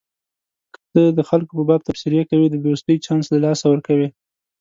که 0.73 0.79
ته 0.91 1.03
د 1.17 1.19
خلکو 1.29 1.51
په 1.57 1.63
باب 1.69 1.81
تبصرې 1.87 2.21
کوې 2.29 2.47
د 2.49 2.55
دوستۍ 2.65 2.95
چانس 3.05 3.25
له 3.33 3.39
لاسه 3.45 3.65
ورکوې. 3.69 4.07